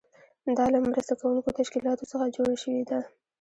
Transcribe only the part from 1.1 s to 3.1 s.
کوونکو تشکیلاتو څخه جوړه شوې ده.